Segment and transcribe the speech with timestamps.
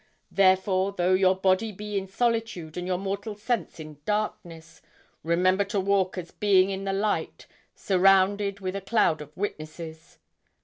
[0.31, 4.81] Therefore, though your body be in solitude and your mortal sense in darkness,
[5.23, 10.17] remember to walk as being in the light, surrounded with a cloud of witnesses.